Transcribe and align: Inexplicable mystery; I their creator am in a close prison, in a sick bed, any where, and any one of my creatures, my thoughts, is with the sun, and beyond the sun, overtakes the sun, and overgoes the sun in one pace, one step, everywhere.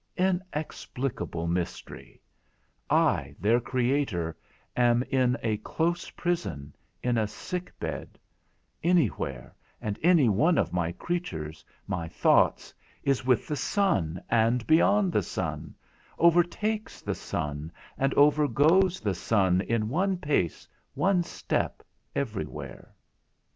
Inexplicable 0.17 1.45
mystery; 1.45 2.19
I 2.89 3.35
their 3.39 3.59
creator 3.59 4.35
am 4.75 5.03
in 5.11 5.37
a 5.43 5.57
close 5.57 6.09
prison, 6.09 6.75
in 7.03 7.19
a 7.19 7.27
sick 7.27 7.71
bed, 7.79 8.17
any 8.81 9.09
where, 9.09 9.53
and 9.79 9.99
any 10.01 10.27
one 10.27 10.57
of 10.57 10.73
my 10.73 10.91
creatures, 10.91 11.63
my 11.85 12.07
thoughts, 12.07 12.73
is 13.03 13.27
with 13.27 13.47
the 13.47 13.55
sun, 13.55 14.19
and 14.27 14.65
beyond 14.65 15.11
the 15.13 15.21
sun, 15.21 15.75
overtakes 16.17 17.01
the 17.01 17.13
sun, 17.13 17.71
and 17.95 18.11
overgoes 18.15 19.01
the 19.01 19.13
sun 19.13 19.61
in 19.61 19.87
one 19.87 20.17
pace, 20.17 20.67
one 20.95 21.21
step, 21.21 21.83
everywhere. 22.15 22.91